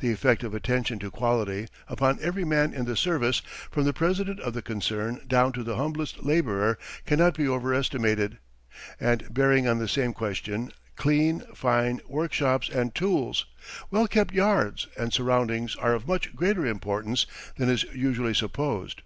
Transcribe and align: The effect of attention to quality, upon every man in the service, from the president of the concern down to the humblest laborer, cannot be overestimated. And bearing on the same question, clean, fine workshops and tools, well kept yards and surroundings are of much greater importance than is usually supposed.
The 0.00 0.12
effect 0.12 0.44
of 0.44 0.52
attention 0.52 0.98
to 0.98 1.10
quality, 1.10 1.68
upon 1.88 2.18
every 2.20 2.44
man 2.44 2.74
in 2.74 2.84
the 2.84 2.94
service, 2.98 3.40
from 3.70 3.84
the 3.84 3.94
president 3.94 4.38
of 4.40 4.52
the 4.52 4.60
concern 4.60 5.22
down 5.26 5.52
to 5.52 5.62
the 5.62 5.76
humblest 5.76 6.22
laborer, 6.22 6.76
cannot 7.06 7.34
be 7.34 7.48
overestimated. 7.48 8.36
And 9.00 9.26
bearing 9.32 9.66
on 9.66 9.78
the 9.78 9.88
same 9.88 10.12
question, 10.12 10.70
clean, 10.96 11.44
fine 11.54 12.02
workshops 12.06 12.68
and 12.68 12.94
tools, 12.94 13.46
well 13.90 14.06
kept 14.06 14.34
yards 14.34 14.86
and 14.98 15.14
surroundings 15.14 15.76
are 15.76 15.94
of 15.94 16.06
much 16.06 16.36
greater 16.36 16.66
importance 16.66 17.24
than 17.56 17.70
is 17.70 17.84
usually 17.84 18.34
supposed. 18.34 19.00